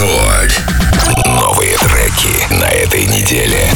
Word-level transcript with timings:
Рекорд. 0.00 0.62
Новые 1.26 1.76
треки 1.76 2.54
на 2.54 2.64
этой 2.64 3.04
неделе. 3.04 3.68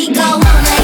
we 0.00 0.14
go 0.14 0.22
on 0.22 0.79